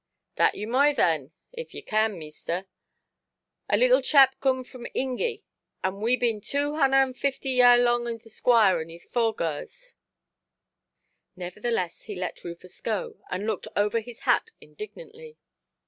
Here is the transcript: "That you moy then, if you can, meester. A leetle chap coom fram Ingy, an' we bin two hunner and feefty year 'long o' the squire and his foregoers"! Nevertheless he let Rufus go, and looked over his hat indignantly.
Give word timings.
"That 0.35 0.55
you 0.55 0.65
moy 0.67 0.95
then, 0.95 1.31
if 1.53 1.75
you 1.75 1.83
can, 1.83 2.17
meester. 2.17 2.65
A 3.69 3.77
leetle 3.77 4.01
chap 4.01 4.35
coom 4.39 4.63
fram 4.63 4.87
Ingy, 4.95 5.43
an' 5.83 6.01
we 6.01 6.17
bin 6.17 6.41
two 6.41 6.73
hunner 6.75 7.03
and 7.03 7.15
feefty 7.15 7.51
year 7.57 7.77
'long 7.77 8.07
o' 8.07 8.17
the 8.17 8.31
squire 8.31 8.81
and 8.81 8.89
his 8.89 9.05
foregoers"! 9.05 9.93
Nevertheless 11.35 12.05
he 12.05 12.15
let 12.15 12.43
Rufus 12.43 12.81
go, 12.81 13.19
and 13.29 13.45
looked 13.45 13.67
over 13.75 13.99
his 13.99 14.21
hat 14.21 14.49
indignantly. 14.59 15.37